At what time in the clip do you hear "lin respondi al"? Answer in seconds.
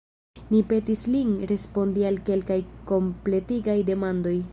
1.15-2.17